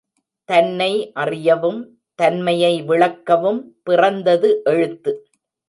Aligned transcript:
தன்னை 0.49 1.11
அறியவும், 1.13 1.81
தன்மையை 2.15 2.81
விளக்கவும் 2.81 3.61
பிறந்தது 3.83 4.61
எழுத்து. 4.63 5.13